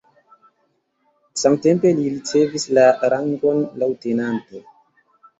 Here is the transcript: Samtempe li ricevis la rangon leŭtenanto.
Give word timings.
Samtempe 1.41 1.91
li 1.99 2.05
ricevis 2.13 2.65
la 2.77 2.85
rangon 3.15 3.61
leŭtenanto. 3.83 4.63